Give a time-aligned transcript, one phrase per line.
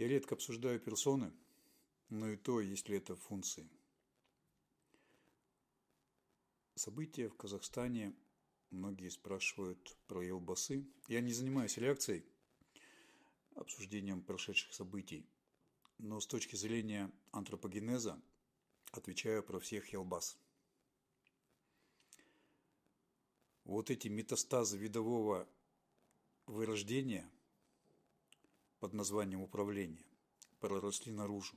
[0.00, 1.30] Я редко обсуждаю персоны,
[2.08, 3.68] но и то, если это функции.
[6.74, 8.14] События в Казахстане,
[8.70, 10.86] многие спрашивают про елбасы.
[11.08, 12.24] Я не занимаюсь реакцией,
[13.56, 15.28] обсуждением прошедших событий,
[15.98, 18.18] но с точки зрения антропогенеза
[18.92, 20.38] отвечаю про всех елбас.
[23.64, 25.46] Вот эти метастазы видового
[26.46, 27.30] вырождения
[28.80, 30.02] под названием управление
[30.58, 31.54] проросли наружу.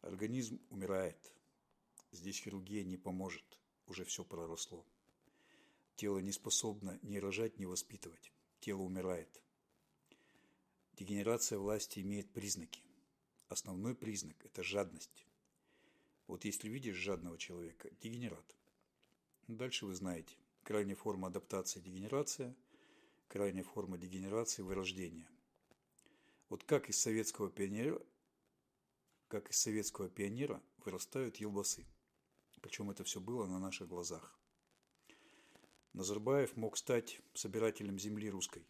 [0.00, 1.32] Организм умирает.
[2.10, 3.44] Здесь хирургия не поможет.
[3.86, 4.84] Уже все проросло.
[5.94, 8.32] Тело не способно ни рожать, ни воспитывать.
[8.58, 9.40] Тело умирает.
[10.94, 12.82] Дегенерация власти имеет признаки.
[13.48, 15.26] Основной признак– это жадность.
[16.26, 18.56] Вот если видишь жадного человека– дегенерат.
[19.46, 20.34] Дальше вы знаете.
[20.64, 22.56] Крайняя форма адаптации– дегенерация,
[23.28, 25.28] крайняя форма дегенерации– вырождение.
[26.54, 28.00] Вот как из советского пионера,
[29.26, 31.84] как из советского пионера вырастают елбасы.
[32.60, 34.38] Причем это все было на наших глазах.
[35.94, 38.64] Назарбаев мог стать собирателем земли русской.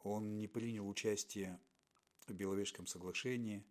[0.00, 1.60] Он не принял участие
[2.26, 3.64] в Беловежском соглашении.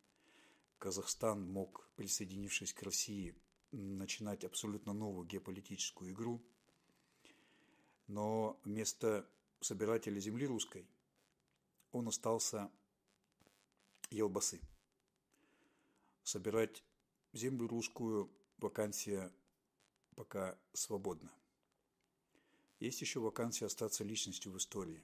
[0.78, 3.36] Казахстан мог, присоединившись к России,
[3.74, 6.42] начинать абсолютно новую геополитическую игру.
[8.08, 9.30] Но вместо
[9.60, 10.88] собирателя земли русской
[11.92, 12.72] он остался
[14.10, 14.62] елбасы.
[16.24, 16.84] Собирать
[17.34, 19.32] землю русскую вакансия
[20.16, 21.32] пока свободна.
[22.80, 25.04] Есть еще вакансия остаться личностью в истории,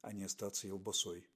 [0.00, 1.28] а не остаться елбасой.